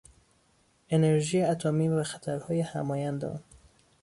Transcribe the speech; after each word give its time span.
انرژی 0.89 1.41
اتمی 1.41 1.89
و 1.89 2.03
خطرهای 2.03 2.61
همایند 2.61 3.25
آن 3.25 3.39